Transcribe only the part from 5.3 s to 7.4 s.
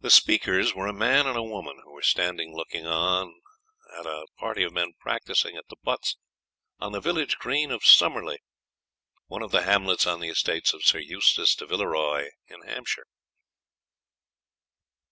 at the butts on the village